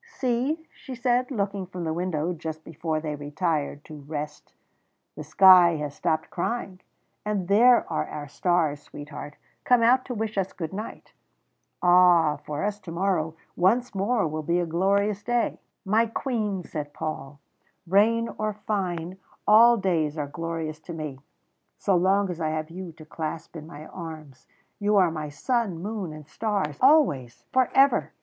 "See," 0.07 0.67
she 0.73 0.95
said, 0.95 1.29
looking 1.29 1.67
from 1.67 1.83
the 1.83 1.93
window 1.93 2.33
just 2.33 2.63
before 2.63 2.99
they 2.99 3.13
retired 3.13 3.85
to 3.85 3.97
rest, 4.01 4.51
"the 5.15 5.23
sky 5.23 5.73
has 5.75 5.93
stopped 5.93 6.31
crying, 6.31 6.79
and 7.23 7.47
there 7.47 7.85
are 7.87 8.07
our 8.07 8.27
stars, 8.27 8.81
sweetheart, 8.81 9.35
come 9.63 9.83
out 9.83 10.03
to 10.05 10.15
wish 10.15 10.39
us 10.39 10.53
good 10.53 10.73
night. 10.73 11.13
Ah! 11.83 12.37
for 12.37 12.63
us 12.63 12.79
tomorrow 12.79 13.35
once 13.55 13.93
more 13.93 14.25
will 14.27 14.41
be 14.41 14.59
a 14.59 14.65
glorious 14.65 15.21
day." 15.21 15.59
"My 15.85 16.07
Queen," 16.07 16.63
said 16.63 16.95
Paul; 16.95 17.39
"rain 17.85 18.27
or 18.39 18.53
fine, 18.53 19.19
all 19.47 19.77
days 19.77 20.17
are 20.17 20.25
glorious 20.25 20.79
to 20.79 20.93
me, 20.93 21.19
so 21.77 21.95
long 21.95 22.31
as 22.31 22.41
I 22.41 22.49
have 22.49 22.71
you 22.71 22.91
to 22.93 23.05
clasp 23.05 23.55
in 23.55 23.67
my 23.67 23.85
arms. 23.85 24.47
You 24.79 24.97
are 24.97 25.11
my 25.11 25.29
sun, 25.29 25.77
moon 25.77 26.11
and 26.11 26.25
stars 26.27 26.79
always, 26.81 27.45
for 27.53 27.69
ever." 27.75 28.13